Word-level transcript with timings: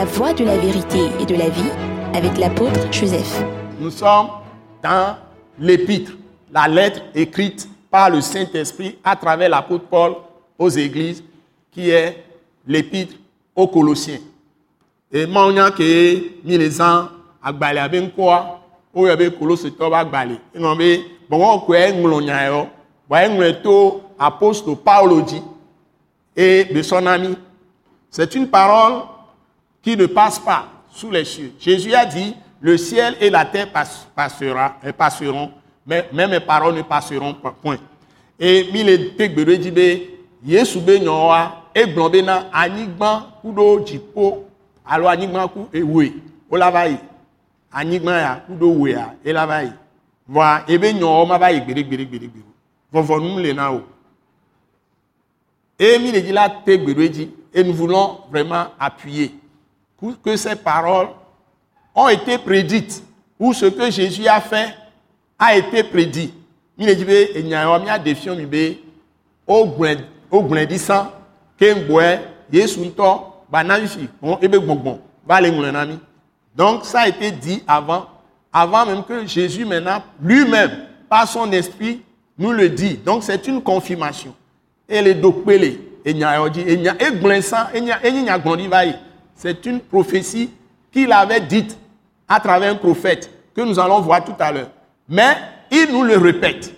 La 0.00 0.06
voie 0.06 0.32
de 0.32 0.44
la 0.46 0.56
vérité 0.56 1.10
et 1.20 1.26
de 1.26 1.34
la 1.34 1.50
vie 1.50 1.70
avec 2.14 2.38
l'apôtre 2.38 2.90
Joseph. 2.90 3.44
Nous 3.78 3.90
sommes 3.90 4.28
dans 4.82 5.18
l'épître, 5.58 6.12
la 6.50 6.66
lettre 6.68 7.02
écrite 7.14 7.68
par 7.90 8.08
le 8.08 8.22
Saint-Esprit 8.22 8.96
à 9.04 9.14
travers 9.14 9.50
l'apôtre 9.50 9.84
Paul 9.90 10.14
aux 10.58 10.70
églises, 10.70 11.22
qui 11.70 11.90
est 11.90 12.24
l'épître 12.66 13.14
aux 13.54 13.68
Colossiens. 13.68 14.20
Et 15.12 15.26
moi, 15.26 15.52
que 15.70 16.46
mis 16.46 16.56
les 16.56 16.80
ans 16.80 17.08
à 17.42 17.52
Balé 17.52 17.80
avec 17.80 18.16
quoi, 18.16 18.58
où 18.94 19.04
il 19.04 19.10
y 19.10 19.12
avait 19.12 19.30
Colosse 19.30 19.66
Toba 19.76 20.02
Balé. 20.02 20.36
Et 20.54 20.58
non, 20.58 20.74
mais 20.76 20.98
bon, 21.28 21.46
on 21.46 21.58
croit 21.58 21.92
que 21.92 22.00
nous 22.00 22.30
avons 22.30 24.00
apôtre 24.18 24.74
Paul 24.76 25.24
dit 25.26 25.42
et 26.34 26.64
de 26.64 26.80
son 26.80 27.04
ami. 27.04 27.36
C'est 28.08 28.34
une 28.34 28.48
parole 28.48 29.02
qui 29.82 29.96
ne 29.96 30.06
passe 30.06 30.38
pas 30.38 30.66
sous 30.90 31.10
les 31.10 31.24
cieux. 31.24 31.52
Jésus 31.58 31.94
a 31.94 32.04
dit, 32.04 32.34
le 32.60 32.76
ciel 32.76 33.16
et 33.20 33.30
la 33.30 33.44
terre 33.44 33.70
passera, 33.72 34.76
passeront, 34.96 35.50
mais 35.86 36.08
même 36.12 36.30
mes 36.30 36.40
paroles 36.40 36.74
ne 36.74 36.82
passeront 36.82 37.34
pas. 37.34 37.52
Point. 37.62 37.78
Et 38.38 38.70
mille 38.72 39.14
tegbere 39.16 39.58
dit 39.60 39.70
be 39.70 39.86
Yesu 40.42 40.80
be 40.80 40.94
nyowa 41.02 41.66
egblɔ 41.74 42.06
be 42.10 42.22
na 42.24 42.46
anyigba 42.52 43.36
ku 43.42 43.52
dziƒo 43.52 44.44
alo 44.86 45.08
anyigba 45.08 45.48
ku 45.48 45.68
ewoe 45.72 46.12
wola 46.50 46.70
va 46.70 46.86
yi 46.88 46.96
anyigba 47.70 48.20
ya 48.20 48.42
ku 48.46 48.52
ɖo 48.54 48.66
woea 48.78 49.14
ela 49.24 49.46
va 49.46 49.62
yi 49.64 49.72
voa 50.26 50.64
ebe 50.66 50.92
nyɔwo 50.94 51.26
ma 51.26 51.38
va 51.38 51.52
yi 51.52 51.60
gbeɖe 51.60 51.82
gbeɖe 51.84 52.04
gbeɖe 52.06 52.28
gbeɖe 52.32 52.44
vɔvɔnu 52.92 53.42
le 53.42 53.52
na 53.52 53.72
o 53.72 53.82
et 55.78 55.98
mi 55.98 56.10
le 56.10 56.20
dit 56.22 56.32
la 56.32 56.48
tegbere 56.48 57.08
dit 57.10 57.30
et 57.52 57.62
nous 57.62 57.74
voulons 57.74 58.20
vraiment 58.30 58.68
appuyer 58.78 59.34
que 60.22 60.36
ces 60.36 60.56
paroles 60.56 61.08
ont 61.94 62.08
été 62.08 62.38
prédites, 62.38 63.02
ou 63.38 63.52
ce 63.52 63.66
que 63.66 63.90
Jésus 63.90 64.26
a 64.26 64.40
fait 64.40 64.74
a 65.38 65.56
été 65.56 65.82
prédit. 65.82 66.32
Il 66.78 66.88
il 66.88 67.48
y 67.48 67.54
a 67.54 67.68
un 67.68 67.80
grandissant. 70.32 71.06
Donc 76.56 76.84
ça 76.84 77.00
a 77.00 77.08
été 77.08 77.30
dit 77.30 77.62
avant 77.66 78.06
avant 78.52 78.86
même 78.86 79.04
que 79.04 79.26
Jésus 79.26 79.64
maintenant 79.64 80.02
lui-même 80.20 80.70
par 81.08 81.28
son 81.28 81.50
esprit 81.52 82.02
nous 82.38 82.52
le 82.52 82.68
dit. 82.68 82.96
Donc 82.96 83.22
c'est 83.22 83.46
une 83.46 83.62
confirmation. 83.62 84.34
Et 84.88 85.02
les 85.02 85.14
dokpele 85.14 85.78
et 86.04 86.14
dit 86.14 86.60
et 86.66 86.76
nya 86.76 86.94
e 86.94 87.10
glensan 87.20 87.66
et 87.74 87.78
e 87.80 88.10
nya 88.10 88.38
gbondi 88.38 88.66
va 88.66 88.84
yi 88.86 88.94
c'est 89.40 89.64
une 89.64 89.80
prophétie 89.80 90.50
qu'il 90.92 91.10
avait 91.12 91.40
dite 91.40 91.78
à 92.28 92.38
travers 92.40 92.72
un 92.72 92.74
prophète 92.74 93.30
que 93.54 93.62
nous 93.62 93.78
allons 93.78 94.00
voir 94.00 94.22
tout 94.22 94.34
à 94.38 94.52
l'heure. 94.52 94.68
Mais 95.08 95.34
il 95.70 95.88
nous 95.90 96.02
le 96.02 96.18
répète. 96.18 96.74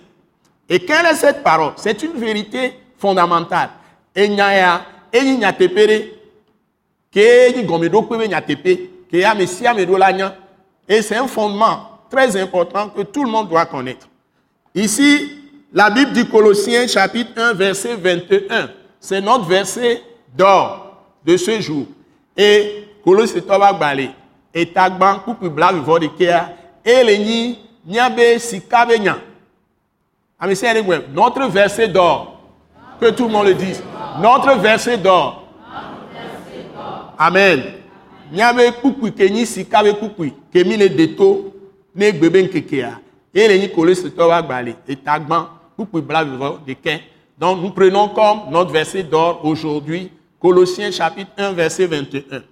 Et 0.69 0.79
quelle 0.79 1.05
est 1.07 1.15
cette 1.15 1.43
parole? 1.43 1.73
C'est 1.75 2.01
une 2.03 2.13
vérité 2.13 2.73
fondamentale. 2.97 3.69
Et 4.15 4.29
c'est 11.01 11.17
un 11.17 11.27
fondement 11.27 11.89
très 12.09 12.37
important 12.37 12.87
que 12.89 13.01
tout 13.01 13.25
le 13.25 13.29
monde 13.29 13.49
doit 13.49 13.65
connaître. 13.65 14.07
Ici, 14.73 15.33
la 15.73 15.89
Bible 15.89 16.13
du 16.13 16.25
Colossiens 16.29 16.87
chapitre 16.87 17.31
1 17.35 17.53
verset 17.55 17.95
21, 17.95 18.69
c'est 19.01 19.19
notre 19.19 19.43
verset 19.45 20.01
d'or 20.33 21.03
de 21.25 21.35
ce 21.35 21.59
jour. 21.59 21.87
Et 22.37 22.87
kolosi 23.03 23.41
tɔ 23.41 23.59
va 23.59 23.73
gbalẽ 23.73 24.09
etagba 24.53 25.19
kpukpui 25.23 25.49
bla 25.49 25.73
vivɔ 25.73 25.99
ɖekea 25.99 26.49
eye 26.85 27.03
le 27.03 27.17
nyi 27.17 27.59
miabe 27.85 28.39
sika 28.39 28.85
be 28.85 28.99
nya 28.99 29.17
ame 30.39 30.55
sia 30.55 30.71
ame 30.71 31.01
notre 31.13 31.47
verset 31.47 31.87
d'or. 31.87 32.29
Que 32.99 33.09
tout 33.09 33.25
le 33.25 33.31
monde 33.31 33.47
le 33.47 33.53
dise. 33.53 33.83
Notre 34.21 34.55
verset 34.59 34.97
d'or. 34.97 35.43
Amen. 37.17 37.63
Miabe 38.31 38.71
kpukpui 38.79 39.11
ke 39.11 39.29
nyi 39.29 39.45
sika 39.45 39.83
be 39.83 39.93
kpukpui 39.93 40.33
ke 40.51 40.63
mi 40.65 40.77
le 40.77 40.89
deto 40.89 41.53
ne 41.95 42.11
gbe 42.11 42.29
be 42.29 42.43
nkekea 42.43 42.99
eye 43.33 43.47
le 43.47 43.59
nyi 43.59 43.69
kolosi 43.69 44.09
tɔ 44.09 44.27
va 44.27 44.41
gbalẽ 44.41 44.75
etagba 44.87 45.49
kpukpui 45.75 46.01
donc 47.37 47.61
nous 47.61 47.71
prenons 47.71 48.09
comme 48.09 48.51
notre 48.51 48.71
verset 48.71 49.03
d'or 49.03 49.41
aujourd'hui 49.43 50.11
Colossiens 50.43 50.91
chapitre 50.91 51.31
1, 51.37 51.53
verset 51.53 51.87
21. 51.87 52.43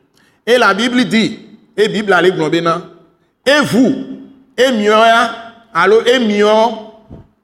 Et 0.48 0.58
la 0.58 0.74
Bible 0.74 1.04
dit, 1.04 1.40
et 1.76 1.90
Bible 1.90 2.14
allez 2.14 2.32
et 3.46 3.62
vous, 3.66 3.94
et 4.58 4.72
mieux, 4.72 4.94
alors 5.74 6.08
et 6.08 6.20
mieux, 6.20 6.46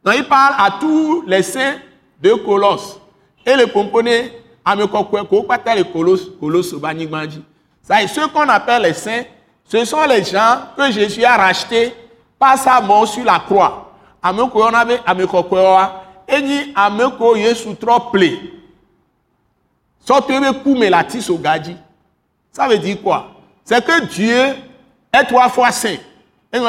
donc 0.05 0.15
il 0.15 0.23
parle 0.23 0.55
à 0.57 0.77
tous 0.79 1.25
les 1.27 1.43
saints 1.43 1.75
de 2.23 2.31
Colosse. 2.35 2.97
Et 3.45 3.57
le 3.57 3.65
component, 3.67 4.29
à 4.63 4.73
me 4.77 4.85
les 5.75 5.83
Colosses, 5.83 6.29
Colosses, 6.39 6.73
Ça 7.81 8.07
ceux 8.07 8.27
qu'on 8.29 8.47
appelle 8.47 8.83
les 8.83 8.93
saints, 8.93 9.23
ce 9.65 9.83
sont 9.83 10.05
les 10.07 10.23
gens 10.23 10.59
que 10.77 10.89
Jésus 10.93 11.25
a 11.25 11.35
rachetés 11.35 11.93
par 12.39 12.57
sa 12.57 12.79
mort 12.79 13.05
sur 13.05 13.25
la 13.25 13.39
croix. 13.39 13.91
À 14.23 14.31
me 14.31 14.43
on 14.43 14.73
avait, 14.73 15.01
à 15.05 15.13
me 15.13 15.25
et 16.29 16.41
dit, 16.41 16.71
à 16.73 16.89
me 16.89 17.09
Jésus 17.35 17.75
trop 17.75 17.99
plaît. 18.11 18.39
Ça 22.51 22.67
veut 22.67 22.77
dire 22.77 23.01
quoi? 23.03 23.27
C'est 23.65 23.83
que 23.83 24.05
Dieu 24.05 24.55
est 25.13 25.23
trois 25.25 25.49
fois 25.49 25.71
saint. 25.71 25.97
Et 26.53 26.59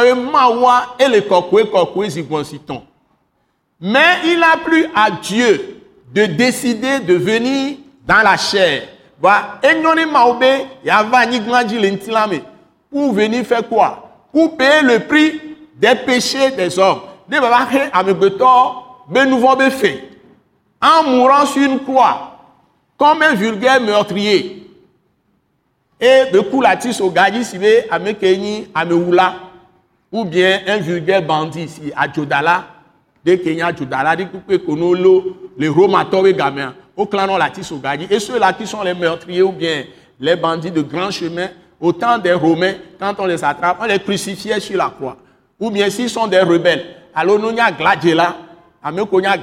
Mais 3.81 4.17
il 4.25 4.43
a 4.43 4.57
plu 4.57 4.87
à 4.93 5.13
Dieu 5.13 5.83
de 6.13 6.27
décider 6.27 6.99
de 6.99 7.15
venir 7.15 7.77
dans 8.05 8.23
la 8.25 8.37
chair. 8.37 8.89
Pour 12.91 13.13
venir 13.13 13.47
faire 13.47 13.69
quoi? 13.69 14.11
Pour 14.33 14.57
payer 14.57 14.83
le 14.83 14.99
prix 15.01 15.41
des 15.77 15.95
péchés 15.95 16.51
des 16.51 16.77
hommes. 16.77 17.03
En 20.83 21.05
mourant 21.05 21.47
sur 21.47 21.63
une 21.63 21.81
croix, 21.81 22.38
comme 22.99 23.23
un 23.23 23.35
vulgaire 23.35 23.81
meurtrier. 23.81 24.67
Et 26.01 26.25
la 26.63 26.77
tisse 26.77 27.01
au 27.01 27.11
gadi 27.11 27.45
si 27.45 27.57
à 27.91 27.99
Mekeni, 27.99 28.69
à 28.75 28.85
Meoula, 28.85 29.35
ou 30.13 30.25
bien 30.25 30.61
un 30.67 30.79
vulgaire 30.79 31.23
bandit 31.23 31.65
ici 31.65 31.93
à 31.97 32.13
Jodala, 32.13 32.67
de 33.25 33.35
Kenya 33.37 33.75
Jodala, 33.75 34.17
de 34.17 34.25
Coupé 34.25 34.59
Konolo, 34.59 35.37
les 35.57 35.69
Romatores 35.69 36.33
gamins, 36.33 36.75
au 36.97 37.07
clan 37.07 37.37
la 37.37 37.51
tisse 37.51 37.73
au 37.73 37.79
gadi. 37.79 38.07
Et 38.11 38.19
ceux-là 38.19 38.53
qui 38.53 38.67
sont 38.67 38.83
les 38.83 38.95
meurtriers 38.95 39.43
ou 39.43 39.53
bien 39.53 39.85
les 40.21 40.37
bandits 40.37 40.71
de 40.71 40.83
grand 40.83 41.11
chemin, 41.11 41.49
au 41.81 41.93
temps 41.93 42.19
des 42.19 42.33
Romains, 42.33 42.75
quand 42.99 43.15
on 43.19 43.27
les 43.27 43.45
attrape, 43.45 43.79
on 43.81 43.87
les 43.87 44.01
crucifiait 44.01 44.59
sur 44.61 44.77
la 44.77 44.91
croix. 44.91 45.17
Ou 45.61 45.71
bien 45.71 45.91
s'ils 45.91 46.11
sont 46.11 46.27
des 46.27 46.41
rebelles, 46.41 46.85
alors 47.15 47.39
nous, 47.39 47.49
a 47.49 47.73
Gladjela, 47.73 48.37
à 48.83 48.93
Mekonya 48.93 49.37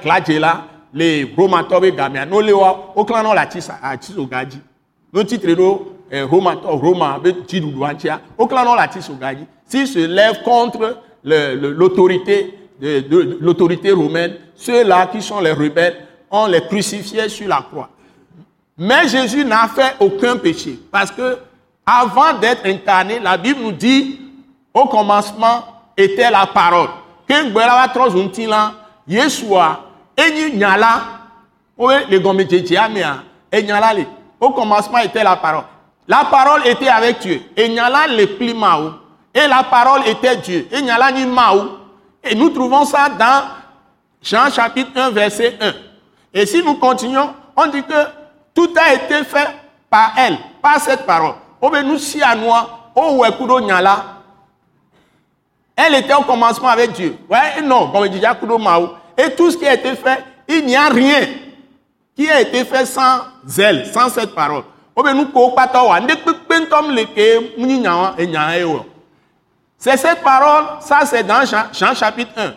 Gladjela, 0.96 1.26
les 1.26 1.26
romatɔwo 1.38 1.92
gamea 1.96 2.26
no 2.26 2.42
le 2.42 2.54
wa 2.54 2.94
wokla 2.96 3.22
nɔ 3.22 3.34
le 3.34 3.40
ati 3.42 3.60
ati 3.84 4.14
soga 4.14 4.46
dzi 4.46 4.60
no 5.14 5.24
titre 5.24 5.54
ɖo 5.56 5.82
eh, 6.10 6.24
romatɔ 6.24 6.82
roma 6.82 7.20
be 7.20 7.32
dziɖuɖua 7.32 7.94
ŋtsia 7.94 8.20
wokla 8.38 8.64
nɔ 8.64 8.76
le 8.76 8.82
ati 8.82 9.02
soga 9.02 9.34
dzi 9.34 9.46
s'il 9.68 9.88
se 9.88 10.08
lève 10.08 10.42
contre 10.44 10.98
l'autorité 11.24 12.58
de, 12.80 13.38
l'autorité 13.42 13.92
romaine 13.92 14.36
ceux-là 14.56 15.08
qui 15.08 15.22
sont 15.22 15.42
les 15.42 15.52
rebelles 15.52 16.08
on 16.32 16.48
les 16.48 16.62
crucifiait 16.62 17.30
sur 17.30 17.48
la 17.48 17.62
croix. 17.62 17.90
Mais 18.78 19.08
Jésus 19.08 19.46
n'a 19.46 19.68
fait 19.68 19.96
aucun 20.00 20.38
péché 20.38 20.80
parce 20.92 21.12
que 21.12 21.38
avant 21.86 22.38
d'être 22.40 22.66
incarné 22.66 23.20
la 23.20 23.38
Bible 23.38 23.62
nous 23.62 23.72
dit 23.72 24.20
au 24.74 24.86
commencement 24.88 25.64
était 25.98 26.32
la 26.32 26.46
parole. 26.46 26.90
Trɔ 27.28 28.10
zunti 28.12 28.46
la 28.46 28.74
Yeshua 29.08 29.85
enyi 30.18 30.58
nyala. 30.58 31.02
Oui 31.78 31.94
le 32.10 32.20
gomedjedje 32.20 32.78
amea 32.78 33.24
et 33.52 33.64
nyala 33.64 33.94
le. 33.94 34.06
Au 34.40 34.52
commencement 34.52 35.00
était 35.00 35.24
la 35.24 35.36
parole. 35.36 35.64
La 36.08 36.26
parole 36.26 36.68
était 36.68 36.88
avec 36.88 37.20
Dieu. 37.20 37.42
Et 37.56 37.70
nyala 37.70 38.08
le 38.08 38.26
plimao 38.38 38.92
et 39.34 39.48
la 39.48 39.64
parole 39.64 40.08
était 40.08 40.38
Dieu. 40.38 40.68
Et 40.72 40.82
nyala 40.82 41.12
ni 41.12 41.26
mao. 41.26 41.80
Et 42.24 42.36
nous 42.36 42.50
trouvons 42.50 42.86
ça 42.86 43.10
dans 43.10 43.44
Jean 44.22 44.50
chapitre 44.50 44.90
1 44.96 45.12
verset 45.12 45.58
1 45.62 45.74
et 46.34 46.46
si 46.48 46.64
nous 46.64 46.76
continuons 46.76 47.30
on 47.56 47.68
dit 47.68 47.84
que 47.84 47.94
tout 48.56 48.74
a 48.76 48.94
été 48.94 49.24
fait 49.24 49.50
par 49.90 50.14
elle 50.18 50.38
par 50.62 50.80
cette 50.80 51.06
parole. 51.06 51.36
Obe 51.62 51.78
nous 51.86 52.00
si 52.00 52.22
à 52.24 52.36
nous 52.36 52.52
au 52.96 53.22
wekudo 53.22 53.60
nyala. 53.60 54.04
Elle 55.76 55.96
était 55.96 56.14
au 56.14 56.22
commencement 56.22 56.70
avec 56.70 56.94
Dieu. 56.94 57.18
Ouais 57.30 57.62
non 57.64 57.92
comme 57.92 58.08
dit 58.08 58.22
Kudo 58.40 58.58
Mao 58.58 58.96
et 59.18 59.32
tout 59.32 59.52
ce 59.52 59.58
qui 59.58 59.68
a 59.68 59.74
été 59.74 59.96
fait, 59.96 60.24
il 60.48 60.66
n'y 60.66 60.76
a 60.76 60.90
rien 60.90 61.22
qui 62.16 62.30
a 62.30 62.42
été 62.42 62.64
fait 62.64 62.86
sans 62.86 63.22
zèle, 63.46 63.86
sans 63.94 64.10
cette 64.10 64.34
parole. 64.34 64.64
c'est 69.78 69.98
cette 69.98 70.22
parole 70.24 70.64
ça 70.80 71.02
c'est 71.06 71.24
dans 71.24 71.44
Jean, 71.46 71.94
chapitre 71.94 72.32
1 72.38 72.54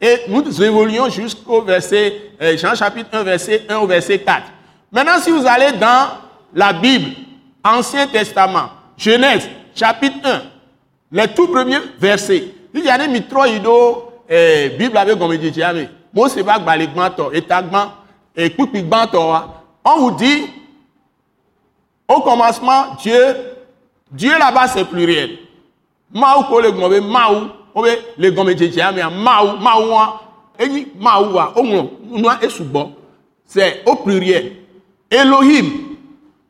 et 0.00 0.22
nous 0.28 0.62
évoluons 0.62 1.08
jusqu'au 1.10 1.60
verset 1.62 2.32
euh, 2.40 2.56
Jean 2.56 2.74
chapitre 2.74 3.10
1 3.12 3.22
verset 3.22 3.62
1 3.68 3.76
au 3.76 3.86
verset 3.86 4.18
4 4.18 4.42
maintenant 4.90 5.18
si 5.20 5.30
vous 5.30 5.46
allez 5.46 5.72
dans 5.72 6.08
la 6.54 6.72
Bible 6.72 7.10
Ancien 7.62 8.06
Testament 8.06 8.70
Genèse 8.96 9.48
chapitre 9.74 10.16
1 10.24 10.42
les 11.12 11.28
tout 11.28 11.48
premiers 11.48 11.80
versets 12.00 12.44
il 12.72 12.84
y 12.84 12.88
a 12.88 12.96
des 12.96 13.08
mitro 13.08 13.44
eh, 14.28 14.70
Bible 14.78 14.96
avec 14.96 15.18
comme 15.18 15.36
dit 15.36 15.52
Mose 16.14 16.42
va 16.42 16.58
gbalé 16.58 16.86
gbanto 16.86 17.32
etagban 17.32 17.92
et 18.36 18.50
kpikpi 18.50 18.82
gbanto 18.82 19.18
wa 19.18 19.62
on 19.84 19.96
vous 19.98 20.10
dit 20.12 20.46
au 22.08 22.20
commencement, 22.20 22.94
Dieu, 23.00 23.36
Dieu 24.10 24.32
là-bas 24.38 24.68
c'est 24.68 24.84
pluriel. 24.84 25.38
Maou 26.12 26.44
ko 26.44 26.60
le 26.60 26.70
gombe 26.72 27.00
maou, 27.00 27.48
obe 27.74 27.88
le 28.18 28.30
gombe 28.30 28.52
djeje 28.52 28.82
ame 28.84 29.02
maou, 29.24 29.56
maou 29.56 29.94
wa, 29.94 30.04
eni 30.60 30.86
maou 31.00 31.32
wa, 31.36 31.52
o 31.56 31.62
mo, 31.62 31.90
noa 32.10 32.38
esubo. 32.44 32.90
C'est 33.46 33.82
au 33.86 33.96
pluriel. 33.96 34.56
Elohim, 35.10 35.96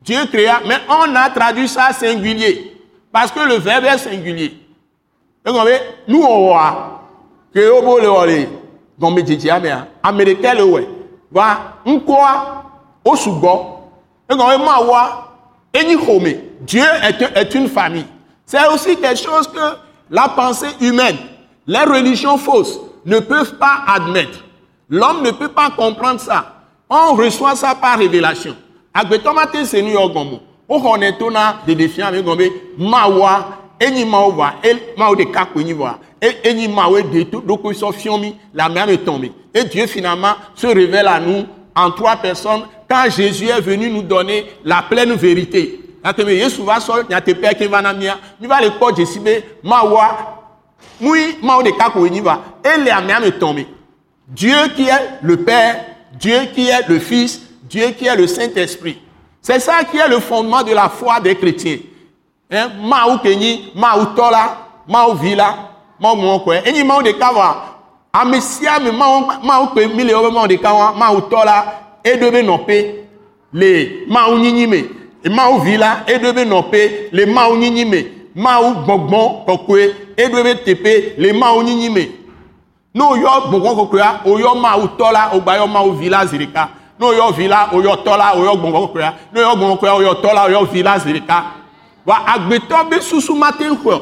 Dieu 0.01 0.27
créa, 0.27 0.61
mais 0.67 0.79
on 0.89 1.15
a 1.15 1.31
traduit 1.31 1.69
ça 1.69 1.93
singulier. 1.93 2.77
Parce 3.13 3.31
que 3.31 3.41
le 3.41 3.55
verbe 3.55 3.85
est 3.85 3.99
singulier. 3.99 4.55
Et 5.47 5.51
gombe, 5.51 5.69
nous 6.09 6.23
on 6.23 6.49
voit 6.49 7.03
que 7.55 7.71
obo 7.71 8.01
le 8.01 8.49
ole 9.03 9.15
gombe 9.15 9.27
djeje 9.27 9.51
ame 9.51 9.87
américain 10.03 10.55
le 10.55 10.65
ouais. 10.65 10.89
Va, 11.31 11.79
nkwa, 11.87 12.65
osubo. 13.05 13.81
Et 14.31 14.37
gombe 14.37 14.65
maou 14.65 14.91
wa, 14.91 15.29
Dieu 16.61 16.85
est, 17.35 17.55
une 17.55 17.69
famille. 17.69 18.07
C'est 18.45 18.67
aussi 18.69 18.97
quelque 18.97 19.19
chose 19.19 19.49
que 19.49 19.77
la 20.11 20.29
pensée 20.29 20.69
humaine, 20.81 21.17
les 21.67 21.81
religions 21.81 22.37
fausses 22.37 22.79
ne 23.07 23.19
peuvent 23.19 23.57
pas 23.57 23.83
admettre. 23.87 24.45
L'homme 24.89 25.23
ne 25.23 25.31
peut 25.31 25.49
pas 25.49 25.71
comprendre 25.71 26.21
ça. 26.21 26.65
On 26.91 27.15
reçoit 27.15 27.57
ça 27.57 27.75
par 27.75 27.99
révélation. 27.99 28.55
Agbetomate 28.93 29.65
c'est 29.65 29.81
New 29.81 29.93
York 29.93 30.13
Gombo. 30.13 30.41
O 30.69 30.79
honetona 30.79 31.57
de 31.67 31.73
défiant 31.75 32.07
avec 32.07 32.25
Gombe, 32.25 32.43
mawa, 32.79 33.49
eni 33.81 34.05
mawa, 34.05 34.55
el 34.63 34.79
mawa 34.97 35.17
de 35.17 35.25
kakweni 35.25 35.73
wa, 35.73 35.99
eni 36.23 36.69
mawa 36.69 37.03
de 37.03 37.25
tout, 37.25 37.41
donc 37.41 37.61
ils 37.65 37.93
fiomi, 37.93 38.37
la 38.55 38.69
mer 38.69 38.89
est 38.89 38.99
tombée. 38.99 39.33
Et 39.53 39.65
Dieu 39.65 39.87
finalement 39.87 40.35
se 40.55 40.67
révèle 40.67 41.09
à 41.09 41.19
nous 41.19 41.45
en 41.75 41.91
trois 41.91 42.17
personnes 42.17 42.63
quand 42.89 43.11
Jésus 43.11 43.49
est 43.49 43.61
venu 43.61 43.91
nous 43.91 44.03
donner 44.03 44.47
la 44.65 44.83
pleine 44.83 45.15
vérité. 45.15 45.81
Ateme 46.05 46.31
Yesu 46.31 46.63
va 46.63 46.81
so 46.81 47.03
nyatepe 47.09 47.55
ke 47.55 47.69
vana 47.71 47.93
mia, 47.93 48.17
mi 48.41 48.49
va 48.49 48.61
le 48.61 48.71
po 48.79 48.91
jesibe 48.95 49.45
mawa 49.63 50.41
mui 51.01 51.37
mao 51.43 51.63
de 51.63 51.71
kako 51.71 52.09
ni 52.09 52.21
va. 52.21 52.41
Et 52.65 52.81
les 52.81 52.91
amia 52.91 53.21
me 53.21 53.31
tomber. 53.31 53.67
Dieu 54.27 54.57
qui 54.75 54.89
est 54.89 55.19
le 55.23 55.37
Père, 55.37 55.85
Dieu 56.19 56.39
qui 56.55 56.69
est 56.69 56.89
le 56.89 56.99
Fils, 56.99 57.43
Dieu 57.63 57.91
qui 57.97 58.07
est 58.07 58.17
le 58.17 58.27
Saint-Esprit. 58.27 58.99
C'est 59.41 59.61
ça 59.61 59.85
qui 59.85 59.97
est 59.97 60.09
le 60.09 60.19
fondement 60.19 60.63
de 60.63 60.73
la 60.73 60.89
foi 60.89 61.21
des 61.21 61.37
chrétiens. 61.37 61.79
Hein? 62.51 62.71
Mao 62.83 63.19
kenyi, 63.19 63.73
tola, 64.17 64.59
mao 64.89 65.15
vila, 65.15 65.72
mao 66.01 66.17
monko. 66.17 66.53
Eni 66.53 66.85
mao 66.85 67.03
de 67.03 67.13
kawa. 67.13 67.57
Amesia 68.13 68.79
me 68.79 68.91
mao 68.91 69.33
mao 69.43 69.67
pe 69.69 69.87
mile 69.87 70.13
mao 70.31 70.47
de 70.47 70.59
kawa, 70.59 70.93
mao 70.93 71.21
tola 71.23 71.65
edobe 72.05 72.43
nɔpe 72.43 72.95
le 73.53 74.07
mawu 74.09 74.39
nyinyi 74.39 74.67
me. 74.67 74.85
Mawu 75.31 75.61
vi 75.61 75.77
la 75.77 76.05
edobe 76.07 76.45
nɔpe 76.45 77.11
le 77.13 77.27
mawu 77.27 77.57
nyinyi 77.57 77.85
me. 77.85 78.07
Mawu 78.35 78.75
gbɔgbɔn 78.85 79.47
kɔkɔe 79.47 79.95
edobe 80.17 80.55
teƒe 80.65 81.15
le 81.19 81.33
mawu 81.33 81.63
nyinyi 81.63 81.91
me. 81.91 82.09
Ne 82.95 83.03
oyɔ 83.03 83.49
gbɔgbɔn 83.49 83.77
kɔkɔea 83.77 84.21
oyɔ 84.27 84.61
mawu 84.61 84.89
tɔ 84.99 85.13
la 85.13 85.31
ogba 85.35 85.57
yɔ 85.57 85.67
mawu 85.67 85.93
vi 85.93 86.09
la 86.11 86.27
zi 86.27 86.37
ɖeka 86.39 86.69
ne 86.99 87.07
oyɔ 87.07 87.33
vi 87.35 87.49
la 87.49 87.69
oyɔ 87.73 87.97
tɔ 88.05 88.19
la 88.19 88.35
oyɔ 88.37 88.57
gbɔgbɔn 88.57 88.87
kɔkɔea 88.87 89.13
ne 89.33 89.41
oyɔ 89.41 89.57
gbɔgbɔn 89.57 89.79
kɔkɔea 89.79 89.97
oyɔ 89.97 90.15
tɔ 90.23 90.35
la 90.35 90.49
oyɔ 90.49 90.67
vi 90.71 90.83
la 90.83 90.99
zi 90.99 91.13
ɖeka 91.13 91.43
wa 92.05 92.17
agbetɔ 92.27 92.91
be 92.91 93.01
susu 93.01 93.35
mate 93.35 93.61
xɔ 93.61 94.01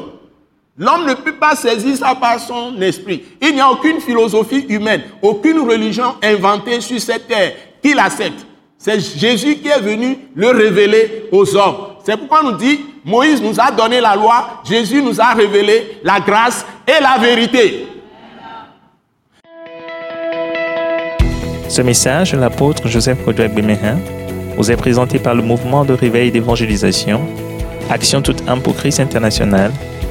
L'homme 0.81 1.05
ne 1.05 1.13
peut 1.13 1.35
pas 1.35 1.55
saisir 1.55 1.95
ça 1.95 2.15
par 2.15 2.39
son 2.39 2.81
esprit. 2.81 3.21
Il 3.39 3.53
n'y 3.53 3.61
a 3.61 3.69
aucune 3.69 4.01
philosophie 4.01 4.65
humaine, 4.67 5.03
aucune 5.21 5.59
religion 5.59 6.15
inventée 6.23 6.81
sur 6.81 6.99
cette 6.99 7.27
terre 7.27 7.51
qui 7.83 7.93
l'accepte. 7.93 8.47
C'est 8.79 8.99
Jésus 8.99 9.57
qui 9.57 9.67
est 9.67 9.79
venu 9.79 10.17
le 10.33 10.47
révéler 10.47 11.27
aux 11.31 11.55
hommes. 11.55 11.75
C'est 12.03 12.17
pourquoi 12.17 12.39
on 12.43 12.53
nous 12.53 12.57
dit, 12.57 12.79
Moïse 13.05 13.43
nous 13.43 13.59
a 13.59 13.69
donné 13.69 14.01
la 14.01 14.15
loi, 14.15 14.63
Jésus 14.67 15.03
nous 15.03 15.21
a 15.21 15.35
révélé 15.35 15.99
la 16.03 16.19
grâce 16.19 16.65
et 16.87 16.99
la 16.99 17.19
vérité. 17.19 17.85
Ce 21.69 21.83
message 21.83 22.31
de 22.31 22.39
l'apôtre 22.39 22.87
Joseph 22.87 23.23
Kodouak 23.23 23.53
Bemehin 23.53 23.99
vous 24.57 24.71
est 24.71 24.77
présenté 24.77 25.19
par 25.19 25.35
le 25.35 25.43
mouvement 25.43 25.85
de 25.85 25.93
réveil 25.93 26.31
d'évangélisation, 26.31 27.21
Action 27.87 28.23
toute 28.23 28.47
âme 28.47 28.61
pour 28.61 28.75
Christ 28.75 28.99
international, 28.99 29.71